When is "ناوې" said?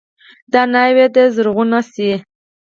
0.73-1.05